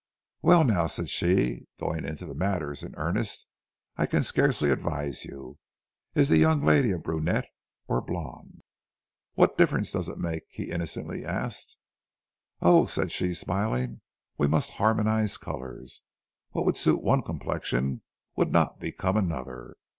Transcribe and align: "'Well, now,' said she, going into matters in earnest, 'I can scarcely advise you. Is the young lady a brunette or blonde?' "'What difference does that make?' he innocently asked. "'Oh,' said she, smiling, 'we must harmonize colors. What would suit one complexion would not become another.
"'Well, 0.41 0.63
now,' 0.63 0.87
said 0.87 1.11
she, 1.11 1.67
going 1.79 2.05
into 2.05 2.25
matters 2.33 2.81
in 2.81 2.95
earnest, 2.97 3.45
'I 3.97 4.07
can 4.07 4.23
scarcely 4.23 4.71
advise 4.71 5.25
you. 5.25 5.59
Is 6.15 6.29
the 6.29 6.37
young 6.39 6.63
lady 6.63 6.89
a 6.89 6.97
brunette 6.97 7.45
or 7.87 8.01
blonde?' 8.01 8.61
"'What 9.35 9.59
difference 9.59 9.91
does 9.91 10.07
that 10.07 10.17
make?' 10.17 10.47
he 10.49 10.71
innocently 10.71 11.23
asked. 11.23 11.77
"'Oh,' 12.63 12.87
said 12.87 13.11
she, 13.11 13.35
smiling, 13.35 14.01
'we 14.39 14.47
must 14.47 14.71
harmonize 14.71 15.37
colors. 15.37 16.01
What 16.49 16.65
would 16.65 16.77
suit 16.77 17.03
one 17.03 17.21
complexion 17.21 18.01
would 18.35 18.51
not 18.51 18.79
become 18.79 19.17
another. 19.17 19.75